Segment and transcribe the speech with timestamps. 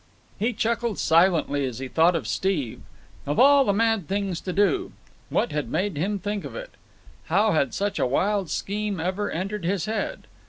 [0.39, 2.81] He chuckled silently as he thought of Steve.
[3.27, 4.93] Of all the mad things to do!
[5.29, 6.71] What had made him think of it?
[7.25, 10.25] How had such a wild scheme ever entered his head?